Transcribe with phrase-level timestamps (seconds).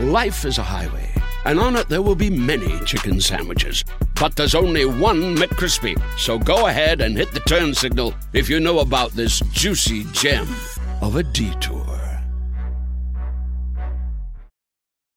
[0.00, 1.06] Life is a highway,
[1.44, 3.84] and on it there will be many chicken sandwiches.
[4.18, 6.00] But there's only one McCrispy.
[6.18, 10.48] So go ahead and hit the turn signal if you know about this juicy gem
[11.02, 11.84] of a detour.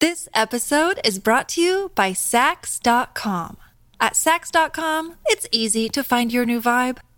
[0.02, 3.56] This episode is brought to you by Saks.com.
[4.02, 6.98] At Saks.com, it's easy to find your new vibe.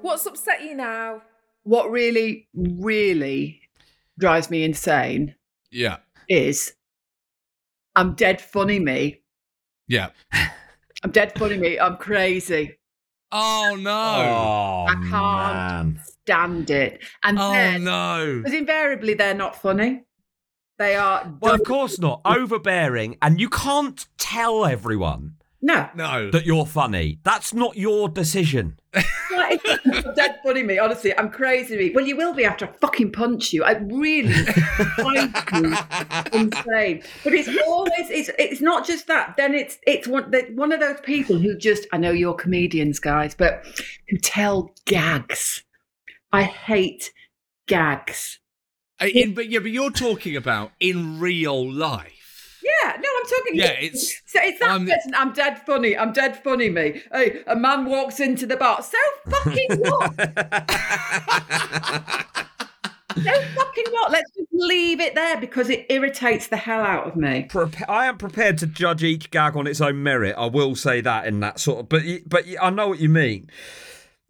[0.00, 1.22] What's upset you now?
[1.62, 3.60] What really, really
[4.18, 5.34] drives me insane
[5.70, 5.98] Yeah.
[6.28, 6.74] is
[7.94, 9.22] I'm dead funny me.
[9.86, 10.10] Yeah.
[11.02, 11.78] I'm dead funny me.
[11.78, 12.78] I'm crazy.
[13.30, 13.90] Oh no.
[13.90, 16.02] Oh, I can't man.
[16.28, 17.02] Stand it.
[17.22, 18.42] And Oh then, no.
[18.44, 20.02] because invariably they're not funny.
[20.78, 21.34] They are.
[21.40, 22.20] Well, of course not.
[22.24, 25.88] Overbearing, and you can't tell everyone No.
[25.96, 26.30] No.
[26.30, 27.18] that you're funny.
[27.24, 28.78] That's not your decision.
[29.30, 30.78] Like, I'm dead funny me.
[30.78, 31.92] Honestly, I'm crazy me.
[31.94, 33.62] Well, you will be after I fucking punch you.
[33.62, 35.76] I really find you
[36.38, 37.02] insane.
[37.22, 39.36] But it's always it's it's not just that.
[39.36, 42.98] Then it's it's one the, one of those people who just I know you're comedians,
[42.98, 43.64] guys, but
[44.08, 45.62] who tell gags.
[46.32, 47.12] I hate
[47.66, 48.38] gags.
[49.00, 52.14] In- but yeah, but you're talking about in real life.
[52.62, 53.54] Yeah, no, I'm talking.
[53.54, 55.14] Yeah, it's- so it's that I'm- person.
[55.14, 55.96] I'm dead funny.
[55.96, 56.68] I'm dead funny.
[56.68, 57.00] Me.
[57.12, 58.82] Hey, a man walks into the bar.
[58.82, 58.98] So
[59.30, 60.14] fucking what?
[63.16, 64.10] so fucking what?
[64.12, 67.48] Let's just leave it there because it irritates the hell out of me.
[67.88, 70.34] I am prepared to judge each gag on its own merit.
[70.36, 73.48] I will say that in that sort of, but but I know what you mean.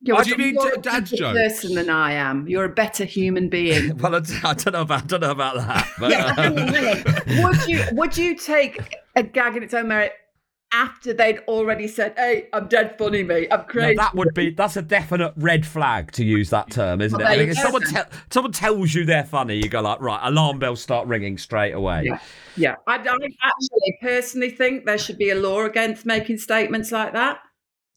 [0.01, 2.47] You're, What do you mean, dad's better person than I am.
[2.47, 3.97] You're a better human being.
[3.99, 5.89] Well, I, don't know about I don't know about that.
[5.99, 7.43] But, yeah, hang on, hang um, on.
[7.43, 10.13] Would you would you take a gag in its own merit
[10.73, 13.49] after they'd already said, "Hey, I'm dead funny, mate.
[13.51, 17.01] I'm No, crazy." that would be that's a definite red flag to use that term,
[17.01, 17.27] isn't it?
[17.27, 20.61] I there if someone te- someone tells you they're funny, you go like, right, alarm
[20.61, 22.05] bells start ringing straight away.
[22.05, 22.21] Yeah,
[22.57, 22.75] yeah.
[22.87, 27.41] I, I actually personally think there should be a law against making statements like that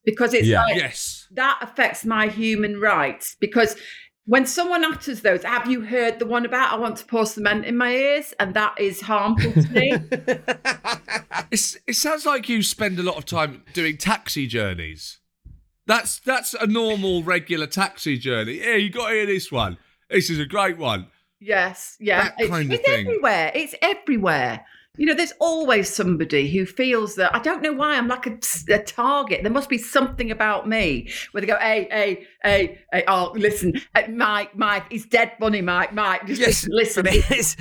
[0.05, 0.63] because it's Yeah.
[0.63, 1.27] like Yes.
[1.31, 3.35] that affects my human rights.
[3.39, 3.75] Because
[4.25, 7.65] when someone utters those, have you heard the one about I want to pour cement
[7.65, 9.93] in my ears, and that is harmful to me?
[11.51, 15.19] It's, it sounds like you spend a lot of time doing taxi journeys.
[15.85, 18.59] That's that's a normal, regular taxi journey.
[18.59, 19.77] Yeah, you got to hear this one.
[20.09, 21.07] This is a great one.
[21.41, 22.23] yes, yeah.
[22.25, 23.07] That It's, kind of it's thing.
[23.07, 23.51] everywhere.
[23.53, 24.65] It's everywhere.
[24.97, 28.37] You know, there's always somebody who feels that I don't know why I'm like a,
[28.69, 29.41] a target.
[29.41, 33.03] There must be something about me where they go, "Hey, hey, hey, hey!
[33.07, 36.25] Oh, listen, uh, Mike, Mike, he's dead funny, Mike, Mike.
[36.27, 37.55] Just Yes, listen, it's-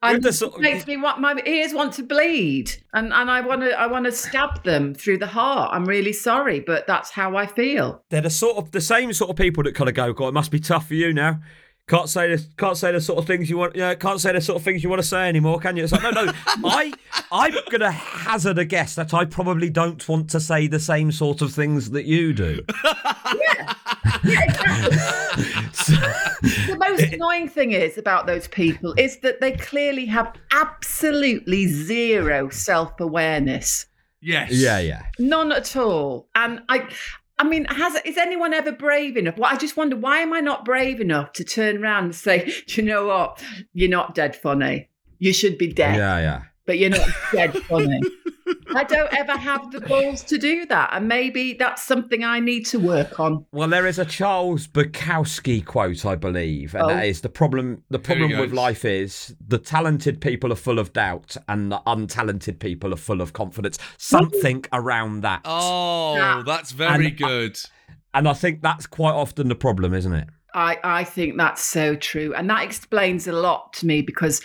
[0.00, 3.28] And the it sort of- makes me want my ears want to bleed, and and
[3.30, 5.70] I want to I want to stab them through the heart.
[5.74, 8.04] I'm really sorry, but that's how I feel.
[8.10, 10.34] they're the sort of the same sort of people that kind of go, God, it
[10.34, 11.40] must be tough for you now.
[11.86, 13.74] Can't say the can't say the sort of things you want.
[13.76, 15.84] You know, can't say the sort of things you want to say anymore, can you?
[15.84, 16.32] It's like no, no.
[16.64, 16.90] I
[17.30, 21.42] I'm gonna hazard a guess that I probably don't want to say the same sort
[21.42, 22.60] of things that you do.
[23.56, 23.74] Yeah.
[24.22, 24.96] Yeah, exactly.
[26.66, 32.48] The most annoying thing is about those people is that they clearly have absolutely zero
[32.50, 33.86] self awareness,
[34.20, 34.52] Yes.
[34.52, 35.02] Yeah, yeah.
[35.18, 36.28] none at all.
[36.34, 36.88] And I.
[37.38, 39.36] I mean, has is anyone ever brave enough?
[39.36, 42.52] Well, I just wonder why am I not brave enough to turn around and say,
[42.66, 43.42] "Do you know what?
[43.72, 44.88] You're not dead funny.
[45.18, 46.42] You should be dead." Yeah, yeah.
[46.66, 48.00] But you're not dead funny.
[48.74, 50.90] I don't ever have the balls to do that.
[50.92, 53.46] And maybe that's something I need to work on.
[53.52, 56.88] Well, there is a Charles Bukowski quote, I believe, and Oh.
[56.88, 57.82] that is the problem.
[57.90, 58.52] The problem with goes.
[58.52, 63.20] life is the talented people are full of doubt, and the untalented people are full
[63.22, 63.78] of confidence.
[63.98, 66.42] Something around that, Oh, Yeah.
[66.44, 67.58] that's very And- good.
[68.12, 70.28] and I think that's quite often the problem, isn't it?
[70.56, 72.32] I, I think that's so true.
[72.34, 74.40] And that explains a lot to me because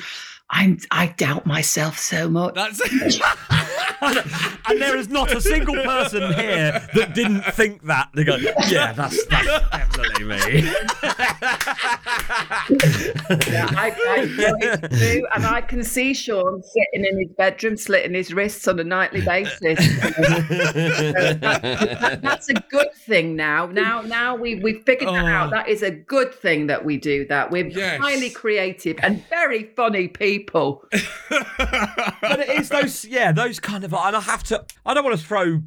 [0.51, 2.55] I'm I doubt myself so much.
[2.55, 2.81] That's
[4.01, 8.09] and there is not a single person here that didn't think that.
[8.15, 8.35] They go,
[8.67, 10.61] yeah, that's, that's definitely me.
[13.47, 17.77] Yeah, I, I know it's true, and I can see Sean sitting in his bedroom,
[17.77, 19.59] slitting his wrists on a nightly basis.
[21.39, 23.65] That- that's a good thing now.
[23.67, 25.47] Now, now we we figured that out.
[25.47, 25.51] Oh.
[25.51, 27.51] That is a good thing that we do that.
[27.51, 27.99] We're Yes.
[27.99, 30.38] highly creative and very funny people.
[32.21, 35.19] But it is those, yeah, those kind of, and I have to, I don't want
[35.19, 35.62] to throw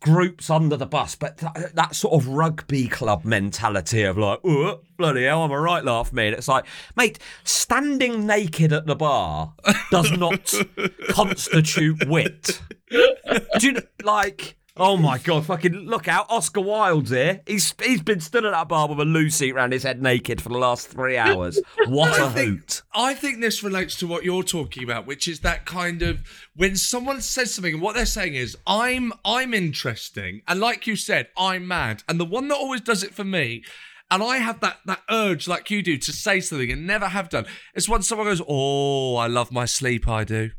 [0.00, 4.80] groups under the bus, but th- that sort of rugby club mentality of like, oh,
[4.98, 6.26] bloody hell, I'm a right laugh me.
[6.26, 9.54] And it's like, mate, standing naked at the bar
[9.90, 10.54] does not
[11.08, 12.60] constitute wit.
[12.90, 17.40] Do you like, oh my god, fucking look out, Oscar Wilde's here.
[17.46, 20.40] He's he's been stood at that bar with a loo seat around his head naked
[20.40, 21.60] for the last three hours.
[21.86, 22.82] What a hoot.
[22.94, 26.22] I think this relates to what you're talking about, which is that kind of
[26.56, 30.96] when someone says something, and what they're saying is, "I'm I'm interesting," and like you
[30.96, 32.02] said, I'm mad.
[32.08, 33.62] And the one that always does it for me,
[34.10, 37.28] and I have that that urge, like you do, to say something and never have
[37.28, 40.08] done, is when someone goes, "Oh, I love my sleep.
[40.08, 40.50] I do."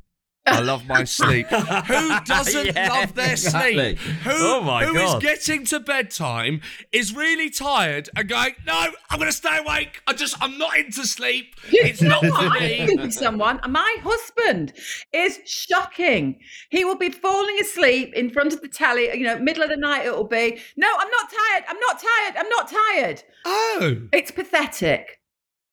[0.48, 1.48] I love my sleep.
[1.48, 3.96] Who doesn't Yeah, love their exactly.
[3.96, 3.98] sleep?
[3.98, 5.22] Who, Oh my who is God.
[5.22, 6.62] getting to bedtime,
[6.92, 10.02] is really tired, and going, "No, I'm going to stay awake.
[10.08, 11.56] I just, I'm not into sleep.
[11.70, 14.74] It's not for me." someone, my husband
[15.14, 16.40] is shocking.
[16.70, 19.78] He will be falling asleep in front of the telly, you know, middle of the
[19.78, 23.24] night it will be, no, I'm not tired, I'm not tired, I'm not tired.
[23.46, 25.20] Oh, It's pathetic.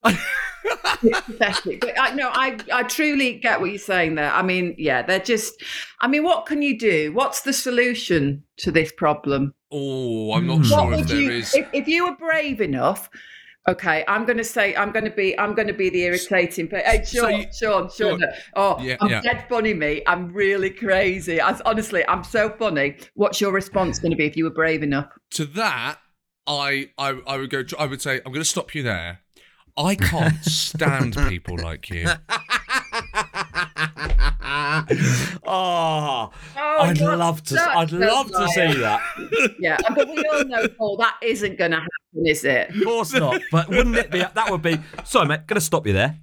[0.05, 1.81] It's pathetic.
[1.81, 4.31] But I no, I, I truly get what you're saying there.
[4.31, 5.53] I mean, yeah, they're just
[6.01, 7.11] I mean, what can you do?
[7.13, 9.53] What's the solution to this problem?
[9.71, 10.63] oh, I'm not Hmm.
[10.63, 11.53] sure what if would there you is.
[11.55, 13.09] if, if you were brave enough
[13.67, 16.67] okay i'm going to say i'm going to be i'm going to be the irritating
[16.67, 18.27] but hey So sean you- sean sean Go
[18.57, 19.21] oh Yeah, i'm yeah.
[19.21, 24.11] dead funny me i'm really crazy I, honestly i'm so funny what's your response going
[24.11, 25.99] to be if you were brave enough to that,
[26.45, 27.63] I, I, I would go.
[27.79, 29.21] I would say, I'm going to stop you there.
[29.75, 32.07] I can't stand people like you.
[35.45, 37.61] oh, Oh, I'd love to.
[37.61, 39.01] I'd a love to see that.
[39.59, 43.13] yeah but we all know paul that isn't going to happen is it Of course
[43.13, 43.41] not.
[43.51, 44.19] But wouldn't it be?
[44.19, 44.79] That would be.
[45.05, 45.47] Sorry, mate.
[45.47, 46.17] Gonna stop you there.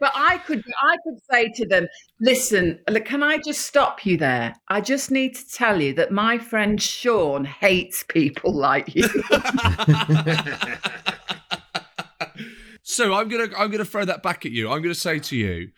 [0.00, 1.86] But I could I could say to them,
[2.20, 4.54] listen, look, can I just stop you there?
[4.68, 9.08] I just need to tell you that my friend Sean hates people like you.
[12.92, 14.70] So I'm gonna I'm gonna throw that back at you.
[14.70, 15.70] I'm gonna say to you,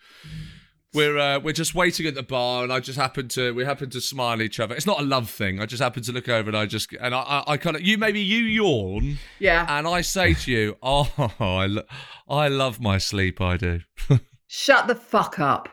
[0.93, 3.89] we're uh, we're just waiting at the bar, and I just happen to we happen
[3.91, 4.75] to smile at each other.
[4.75, 5.61] It's not a love thing.
[5.61, 7.83] I just happen to look over, and I just and I I, I kind of
[7.83, 9.65] you maybe you yawn, yeah.
[9.69, 11.09] and I say to you, oh
[11.39, 11.83] I lo-
[12.27, 13.39] I love my sleep.
[13.39, 13.79] I do.
[14.47, 15.69] Shut the fuck up.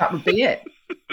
[0.00, 0.62] That would be it.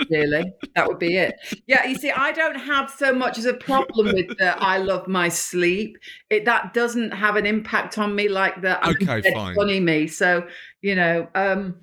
[0.09, 1.35] Really, that would be it.
[1.67, 5.07] Yeah, you see, I don't have so much as a problem with the "I love
[5.07, 5.97] my sleep."
[6.29, 8.79] It that doesn't have an impact on me like that.
[8.81, 9.55] I'm Okay, fine.
[9.55, 10.47] Funny me, so
[10.81, 11.75] you know, um,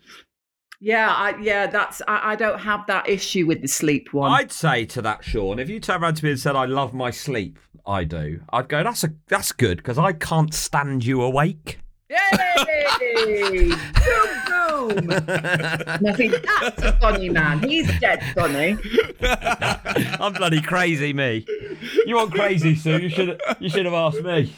[0.80, 4.30] yeah, I, yeah, that's I, I don't have that issue with the sleep one.
[4.32, 6.94] I'd say to that, Sean, if you turned around to me and said, "I love
[6.94, 8.40] my sleep," I do.
[8.52, 11.78] I'd go, "That's a that's good because I can't stand you awake."
[12.10, 13.68] Yay!
[13.68, 15.06] boom, boom.
[16.00, 17.58] Now, see, that's a funny man.
[17.60, 18.78] He's dead funny.
[20.20, 21.44] I'm bloody crazy, me.
[22.06, 22.98] You want crazy, Sue?
[22.98, 24.52] You should you should have asked me.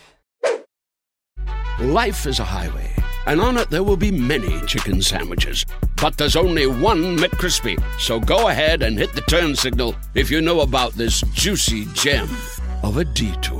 [1.80, 2.94] Life is a highway,
[3.26, 5.64] and on it there will be many chicken sandwiches.
[6.00, 7.82] But there's only one McCrispy.
[7.98, 12.28] So go ahead and hit the turn signal if you know about this juicy gem
[12.82, 13.59] of a detour.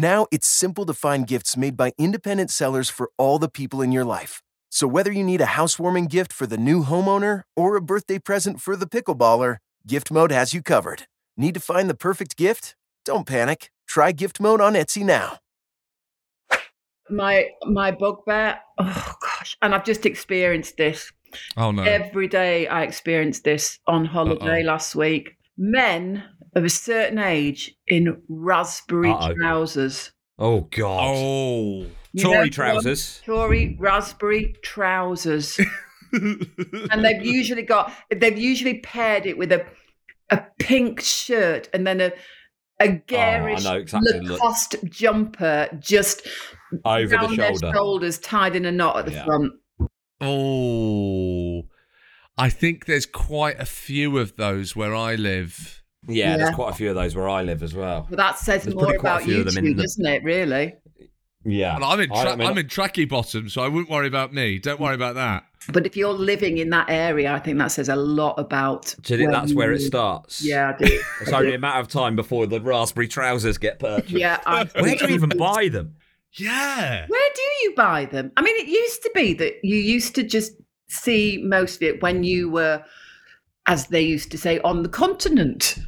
[0.00, 3.90] Now it's simple to find gifts made by independent sellers for all the people in
[3.90, 4.42] your life.
[4.70, 8.60] So whether you need a housewarming gift for the new homeowner or a birthday present
[8.60, 9.56] for the pickleballer,
[9.88, 11.08] Gift Mode has you covered.
[11.36, 12.76] Need to find the perfect gift?
[13.04, 13.70] Don't panic.
[13.88, 15.38] Try Gift Mode on Etsy now.
[17.10, 18.60] My my bugbear.
[18.78, 21.10] Oh gosh, and I've just experienced this
[21.56, 21.82] Oh no.
[21.82, 22.68] every day.
[22.68, 24.66] I experienced this on holiday Uh-oh.
[24.66, 25.37] last week.
[25.58, 26.24] Men
[26.54, 29.34] of a certain age in raspberry Uh-oh.
[29.34, 30.12] trousers.
[30.38, 31.00] Oh God.
[31.02, 31.86] oh.
[32.12, 33.20] You Tory know trousers.
[33.26, 35.58] Tory raspberry trousers.
[36.12, 39.66] and they've usually got they've usually paired it with a
[40.30, 42.12] a pink shirt and then a
[42.80, 44.20] a ah, garish Oh, know exactly.
[44.20, 44.40] Look.
[44.40, 46.26] Lacoste jumper just
[46.84, 47.72] Over down the their shoulder.
[47.74, 49.24] shoulders, tied in a knot at the Yeah.
[49.24, 49.52] front.
[50.20, 51.62] oh.
[52.38, 55.82] I think there's quite a few of those where I live.
[56.06, 58.06] Yeah, there's quite a few of those where I live as well.
[58.08, 60.22] Well, that says There's more probably quite a about you of them two, doesn't it?
[60.22, 60.74] Really.
[61.44, 61.74] Yeah.
[61.76, 64.32] And I'm in tra- I mean, I'm in tracky bottom, so I wouldn't worry about
[64.32, 64.58] me.
[64.58, 65.44] Don't worry about that.
[65.72, 68.94] But if you're living in that area, I think that says a lot about.
[69.02, 70.42] Do you think that's you where it starts?
[70.42, 71.00] Yeah, I do.
[71.20, 74.10] It's only a matter of time before the raspberry trousers get purchased.
[74.10, 74.40] yeah.
[74.46, 75.96] I, Where do you even buy them?
[76.32, 77.06] Yeah.
[77.08, 78.32] Where do you buy them?
[78.36, 80.52] I mean, it used to be that you used to just
[80.88, 82.82] see most of it when you were,
[83.66, 85.78] as they used to say, on the continent.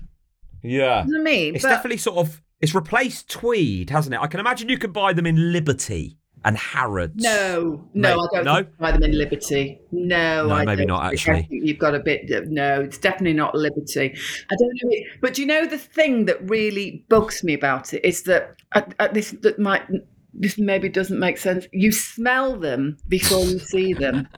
[0.63, 1.05] Yeah.
[1.05, 1.55] You know what I mean?
[1.55, 4.21] It's But- definitely sort of it's replaced tweed, hasn't it?
[4.21, 7.23] I can imagine you could buy them in Liberty and Harrods.
[7.23, 8.55] No, no, Mate, I don't no?
[8.57, 9.81] think you buy them in Liberty.
[9.93, 11.39] No, No, I maybe don't not, actually.
[11.39, 12.31] I think you've got a bit.
[12.31, 14.15] of- No, it's definitely not Liberty.
[14.51, 18.05] I don't know, but do you know the thing that really bugs me about it
[18.05, 19.83] is that uh, uh, this that might
[20.33, 21.67] this maybe doesn't make sense.
[21.73, 24.29] You smell them before you see them,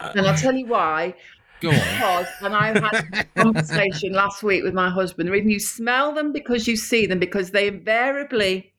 [0.00, 1.14] and I'll tell you why.
[1.60, 1.74] Go on.
[1.74, 5.28] Because, and I had a conversation last week with my husband.
[5.28, 8.72] The reason you smell them because you see them, because they invariably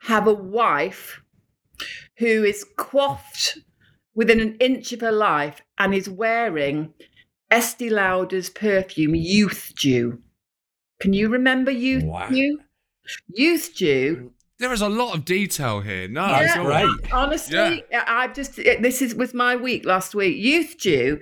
[0.00, 1.22] have a wife
[2.18, 3.58] who is coiffed
[4.14, 6.92] within an inch of her life and is wearing
[7.50, 10.20] Estee Lauder's perfume, Youth Dew.
[11.00, 12.28] Can you remember Youth Wow.
[12.28, 12.60] Dew?
[13.28, 16.06] Youth Dew There is a lot of detail here.
[16.08, 17.12] No, yeah, it's all great.
[17.12, 20.36] Honestly, I've just it- this is was my week last week.
[20.36, 21.20] Youth Dew,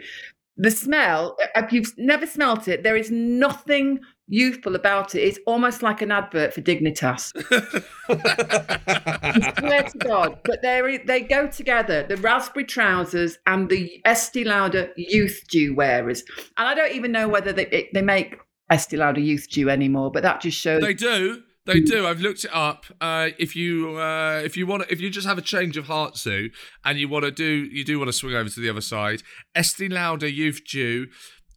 [0.57, 1.37] the smell.
[1.57, 5.21] Uh, if you've never smelt it, there is nothing youthful about it.
[5.21, 7.33] It's almost like an advert for Dignitas.
[8.09, 12.05] I swear to God, but they they go together.
[12.07, 16.23] The raspberry trousers and the Estee Lauder Youth Dew wearers,
[16.57, 18.37] and I don't even know whether they it, they make
[18.71, 20.11] Estee Lauder Youth Dew anymore.
[20.11, 20.83] But that just shows.
[20.83, 21.43] They do.
[21.65, 22.07] They do.
[22.07, 22.87] I've looked it up.
[23.01, 26.17] Uh, if you uh, if you want if you just have a change of heart,
[26.17, 26.51] Sue,
[26.85, 29.23] and you want to do you do want to swing over to the other side,
[29.55, 31.07] Estee Lauder Youth Dew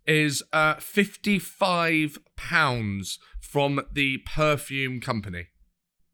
[0.05, 5.47] is uh, fifty five pounds from the perfume company.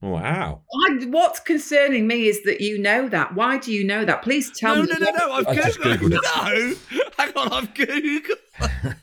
[0.02, 0.64] Wow.
[0.88, 3.36] I, what's concerning me is that you know that.
[3.36, 4.24] Why do you know that?
[4.24, 4.88] Please tell No, me.
[4.88, 5.32] no, no, no.
[5.34, 6.10] I've I just googled.
[6.10, 7.52] Googled No, hang on.
[7.54, 8.32] I've googled.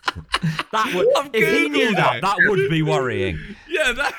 [0.70, 2.22] That would I've if he knew Googled that, it.
[2.22, 3.38] that would be worrying.
[3.68, 4.14] Yeah, that.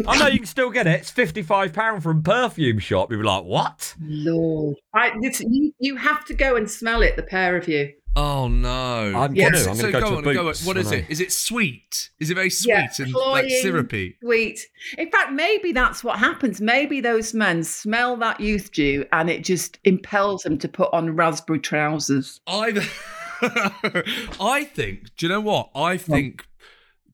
[0.08, 1.00] I know you can still get it.
[1.00, 3.10] It's fifty-five pound from perfume shop.
[3.10, 3.94] You'd be like, what?
[4.00, 7.16] Lord, I, this, you, you have to go and smell it.
[7.16, 7.92] The pair of you.
[8.16, 9.12] Oh no!
[9.16, 9.50] I'm Yeah.
[9.50, 9.58] gonna.
[9.70, 10.92] I'm so gonna go, go to on, the go What is it?
[10.92, 11.04] Is it?
[11.04, 12.10] I- Is it sweet?
[12.20, 14.16] Is it very sweet Yeah, and like syrupy?
[14.22, 14.60] Sweet.
[14.98, 16.60] In fact, maybe that's what happens.
[16.60, 21.16] Maybe those men smell that youth dew, and it just impels them to put on
[21.16, 22.40] raspberry trousers.
[22.46, 22.86] I,
[24.40, 25.16] I think.
[25.16, 25.70] Do you know what?
[25.74, 26.46] I think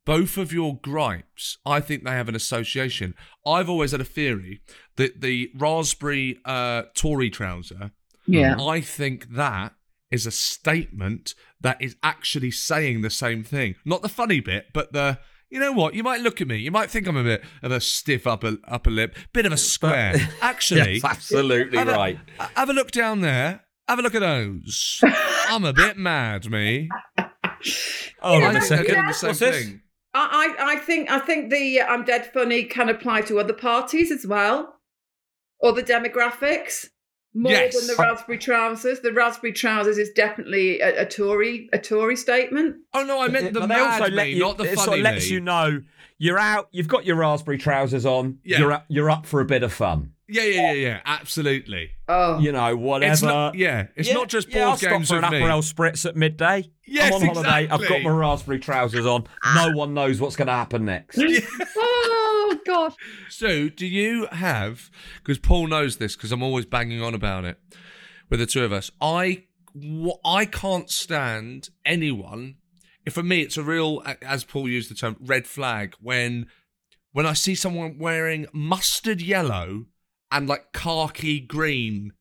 [0.06, 1.58] both of your gripes.
[1.66, 3.14] I think they have an association.
[3.46, 4.60] I've always had a theory
[4.96, 7.92] that the raspberry uh, Tory trouser.
[8.26, 8.56] Yeah.
[8.60, 9.74] I think that
[10.10, 13.76] is a statement that is actually saying the same thing.
[13.84, 15.18] Not the funny bit, but the.
[15.52, 15.94] You know what?
[15.94, 16.58] You might look at me.
[16.58, 19.56] You might think I'm a bit of a stiff upper upper lip, bit of a
[19.56, 20.14] square.
[20.40, 22.18] Actually, Yes, absolutely have a- right.
[22.54, 23.62] have a look down there.
[23.88, 25.00] Have a look at those.
[25.48, 26.88] I'm a bit mad, me.
[28.20, 29.06] Hold Yeah, on a but They're doing second.
[29.08, 29.64] the same What's this?
[29.66, 29.80] thing.
[29.82, 33.52] I, I I think I think the uh, I'm dead funny can apply to other
[33.52, 34.76] parties as well,
[35.62, 36.86] other demographics.
[37.32, 37.78] More Yes.
[37.78, 39.00] than the raspberry trousers.
[39.00, 42.76] The raspberry trousers is definitely a, a Tory a Tory statement.
[42.92, 44.74] Oh no, I meant the But they mad also let me, you, not the it
[44.74, 45.34] funny sort of lets me.
[45.34, 45.80] you know
[46.18, 46.68] you're out.
[46.72, 48.38] You've got your raspberry trousers on.
[48.44, 48.58] Yeah.
[48.58, 50.12] You're up, you're up for a bit of fun.
[50.30, 51.00] Yeah, yeah, yeah, yeah.
[51.04, 51.90] Absolutely.
[52.08, 53.12] Oh, You know, whatever.
[53.12, 53.54] It's not.
[53.54, 55.46] Yeah, it's Yeah, not just yeah, I'll board games stop for with an me.
[55.46, 56.70] Aperol spritz at midday.
[56.86, 57.50] Yes, I'm on holiday.
[57.50, 58.04] I've got exactly.
[58.04, 59.22] my raspberry trousers on.
[59.54, 59.72] No ah.
[59.74, 61.18] one knows what's going to happen next.
[61.76, 62.94] oh God.
[63.28, 64.90] So, do you have?
[65.18, 66.16] Because Paul knows this.
[66.16, 67.58] Because I'm always banging on about it
[68.28, 68.90] with the two of us.
[69.00, 69.44] I,
[70.24, 72.56] I can't stand anyone.
[73.10, 76.46] For me, it's a real, as Paul used the term, red flag when
[77.12, 79.86] when I see someone wearing mustard yellow
[80.30, 82.12] and like khaki green.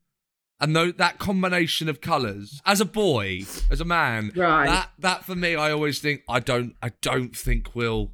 [0.61, 4.65] And that combination of colours, as a boy, as a man, Right.
[4.65, 8.11] that that for me, I always think I don't, I don't think we'll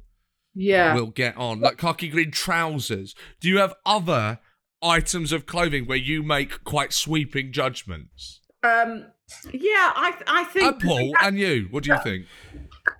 [0.54, 0.94] Yeah.
[0.94, 1.60] we'll get on.
[1.60, 3.16] Like khaki green trousers.
[3.40, 4.38] Do you have other
[4.80, 8.40] items of clothing where you make quite sweeping judgments?
[8.62, 9.06] um,
[9.52, 12.26] yeah, I I think uh, And Paul and you, what do you think?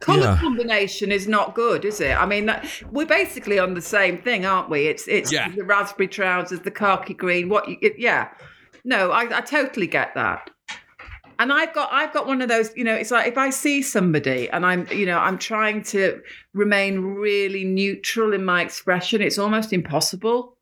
[0.01, 0.37] Colour Yeah.
[0.39, 2.17] combination is not good, is it?
[2.17, 4.89] I mean, that, we're basically on the same thing, aren't we?
[4.89, 5.49] It's it's Yeah.
[5.49, 7.49] the raspberry trousers, the khaki green.
[7.49, 7.69] What?
[7.69, 8.29] You, it, yeah,
[8.85, 10.51] no, I, I totally get that.
[11.39, 12.75] And I've got I've got one of those.
[12.77, 16.21] You know, it's like if I see somebody and I'm you know I'm trying to
[16.55, 20.56] remain really neutral in my expression, it's almost impossible.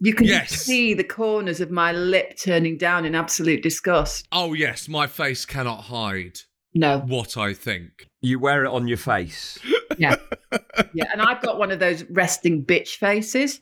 [0.00, 0.50] You can Yes.
[0.50, 4.26] see the corners of my lip turning down in absolute disgust.
[4.32, 6.40] Oh yes, my face cannot hide
[6.74, 8.08] No, what I think.
[8.20, 9.58] You wear it on your face.
[9.98, 10.16] Yeah.
[10.92, 11.04] yeah.
[11.12, 13.60] And I've got one of those resting bitch faces.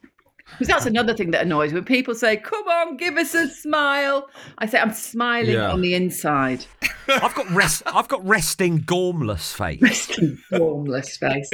[0.51, 1.77] Because that's another thing that annoys me.
[1.77, 4.29] When people say, come on, give us a smile.
[4.59, 5.71] I say, I'm smiling Yeah.
[5.73, 6.67] on the inside.
[7.09, 7.83] I've got rest.
[7.87, 9.81] I've got resting gormless face.
[9.81, 11.51] Resting formless face.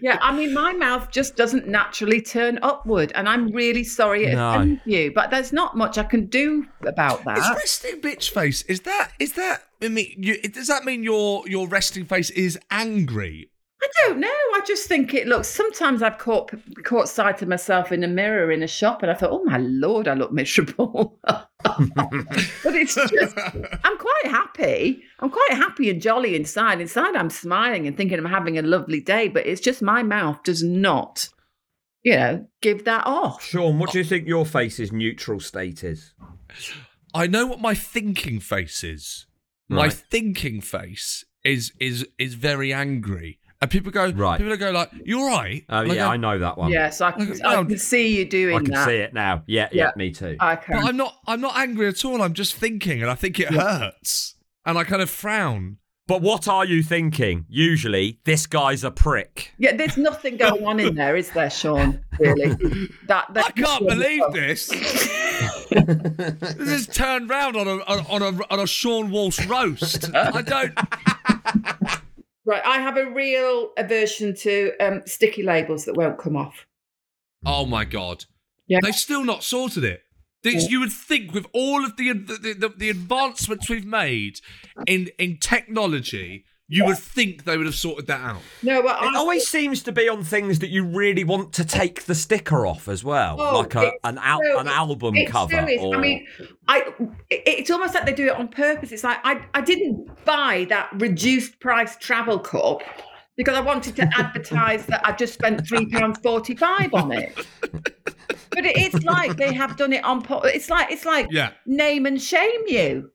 [0.00, 0.18] Yeah.
[0.22, 3.12] I mean, my mouth just doesn't naturally turn upward.
[3.14, 4.50] And I'm really sorry it No.
[4.50, 5.12] offends you.
[5.14, 7.56] But there's not much I can do about Is that.
[7.56, 8.62] resting bitch face?
[8.62, 9.64] Is that is that?
[9.82, 13.50] I mean, you, does that mean your your resting face is angry?
[13.82, 14.28] I don't know.
[14.28, 15.48] I just think it looks.
[15.48, 16.50] Sometimes I've caught
[16.82, 19.58] caught sight of myself in a mirror in a shop, and I thought, "Oh my
[19.58, 21.48] lord, I look miserable." but
[22.74, 23.36] it's just,
[23.84, 25.02] I'm quite happy.
[25.20, 26.80] I'm quite happy and jolly inside.
[26.80, 29.28] Inside, I'm smiling and thinking I'm having a lovely day.
[29.28, 31.28] But it's just my mouth does not,
[32.02, 33.44] you know, give that off.
[33.44, 36.14] Sean, what do you think your face's neutral state is?
[37.14, 39.26] I know what my thinking face is.
[39.68, 44.38] My thinking face is is is very angry, and people go Right.
[44.38, 46.70] People go like, "You're right." Oh And I yeah, go, I know that one.
[46.70, 48.60] Yes, I can, Look, I oh, can see you doing that.
[48.60, 48.86] I can that.
[48.86, 49.42] see it now.
[49.46, 49.90] Yeah, yeah, Yeah.
[49.96, 50.36] me too.
[50.40, 50.76] I But can.
[50.84, 51.14] I'm not.
[51.26, 52.22] I'm not angry at all.
[52.22, 54.34] I'm just thinking, and I think it hurts,
[54.64, 55.78] and I kind of frown.
[56.08, 57.46] But what are you thinking?
[57.48, 59.50] Usually, this guy's a prick.
[59.58, 62.00] Yeah, there's nothing going on in there, is there, Sean?
[62.20, 62.54] Really?
[63.08, 64.68] That, that I can't believe this.
[65.70, 70.14] this is turned round on a on a on a Sean Walsh roast.
[70.14, 70.78] I don't.
[72.46, 76.64] Right, I have a real aversion to um, sticky labels that won't come off.
[77.44, 78.24] Oh my god.
[78.68, 78.78] Yeah.
[78.82, 80.02] They've still not sorted it.
[80.42, 84.38] This, you would think with all of the, the, the, the advancements we've made
[84.86, 88.40] in in technology, you would think they would have sorted that out.
[88.62, 91.64] No, but It I, always seems to be on things that you really want to
[91.64, 95.28] take the sticker off as well, Oh, like a, an al- so- an album it
[95.30, 95.52] cover.
[95.54, 95.80] so is.
[95.80, 95.94] or...
[95.96, 96.26] I mean,
[96.66, 96.78] I
[97.30, 98.90] it- it's almost like they do it on purpose.
[98.92, 102.82] It's like I I didn't buy that reduced price travel cup
[103.36, 107.46] because I wanted to advertise that I just spent three pounds forty five on it.
[108.50, 110.22] But it's like they have done it on.
[110.22, 111.50] po- It's like it's like Yeah.
[111.66, 113.10] name and shame you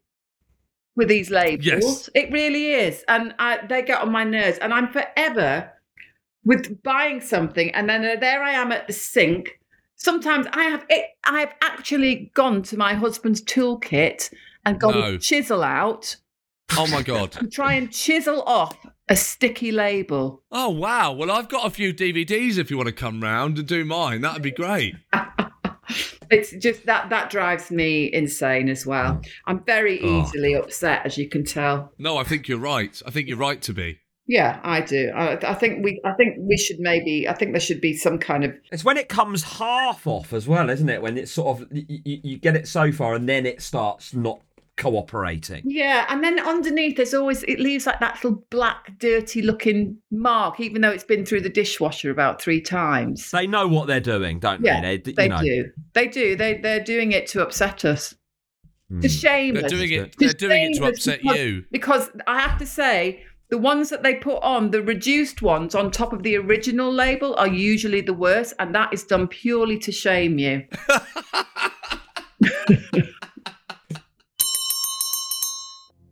[0.96, 1.66] with these labels.
[1.66, 2.10] Yes.
[2.16, 4.58] It really is, and I, they get on my nerves.
[4.60, 5.72] And I'm forever
[6.44, 9.60] with buying something, and then uh, there I am at the sink.
[9.96, 11.06] Sometimes I have it.
[11.26, 14.34] I have actually gone to my husband's toolkit
[14.66, 15.14] and got No.
[15.14, 16.16] a chisel out
[16.78, 17.38] Oh my god.
[17.52, 18.78] try and chisel off
[19.10, 20.42] a sticky label.
[20.52, 21.12] Oh wow.
[21.12, 24.22] Well, I've got a few DVDs if you want to come round and do mine.
[24.22, 24.96] That'd be great.
[26.32, 29.16] It's just that that drives me insane as well.
[29.16, 29.28] Mm.
[29.48, 30.22] I'm very Oh.
[30.22, 31.92] easily upset, as you can tell.
[32.00, 33.00] No, I think you're right.
[33.06, 34.00] I think you're right to be.
[34.28, 35.12] Yeah, I do.
[35.14, 36.00] I, I think we.
[36.06, 37.28] I think we should maybe.
[37.28, 38.54] I think there should be some kind of.
[38.72, 41.02] It's when it comes half off as well, isn't it?
[41.02, 44.40] When it's sort of you, you get it so far and then it starts not
[44.82, 45.62] cooperating.
[45.64, 50.60] Yeah, and then underneath there's always it leaves like that little black, dirty looking mark,
[50.60, 53.30] even though it's been through the dishwasher about three times.
[53.32, 54.98] They know what they're doing, don't Yeah, they?
[54.98, 55.72] They, They you know, do.
[55.94, 56.36] They do.
[56.36, 58.16] They they're doing it to upset us.
[58.90, 59.02] Hmm.
[59.02, 59.72] To shame They're us.
[59.72, 60.12] doing it.
[60.14, 61.64] To They're doing it to upset because- you.
[61.72, 65.92] Because I have to say, the ones that they put on, the reduced ones on
[65.92, 69.92] top of the original label, are usually the worst, and that is done purely to
[69.92, 70.64] shame you.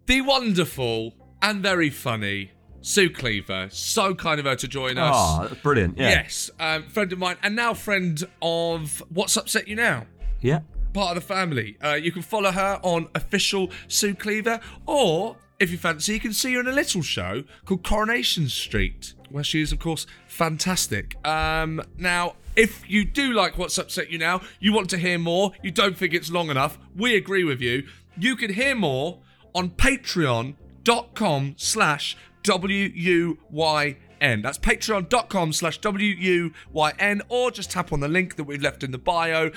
[0.09, 2.49] The wonderful and very funny
[2.81, 3.67] Sue Cleaver.
[3.69, 5.13] So kind of her to join us.
[5.15, 5.99] Oh, that's brilliant.
[5.99, 6.09] Yeah.
[6.09, 10.07] Yes, um, friend of mine, and now friend of What's Upset You Now.
[10.41, 10.61] Yeah.
[10.95, 11.77] part of the family.
[11.79, 16.33] Uh, you can follow her on official Sue Cleaver, or if you fancy, you can
[16.33, 21.23] see her in a little show called Coronation Street, where she is, of course, fantastic.
[21.23, 25.51] Um, now, if you do like What's Upset You Now, you want to hear more,
[25.61, 27.83] you don't think it's long enough, we agree with you.
[28.17, 29.19] You can hear more
[29.53, 34.41] on patreon.com slash W-U-Y W-U-Y-N.
[34.41, 38.97] That's patreon.com slash W-U-Y-N or just tap on the link that we've left in the
[38.97, 39.51] bio.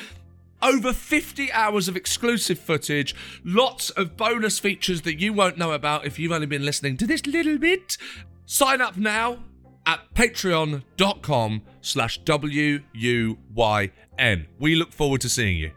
[0.60, 6.06] Over 50 hours of exclusive footage, lots of bonus features that you won't know about
[6.06, 7.98] if you've only been listening to this little bit.
[8.46, 9.38] Sign up now
[9.84, 12.86] at patreon.com slash W-U-Y-N.
[14.60, 15.72] We look forward to seeing you.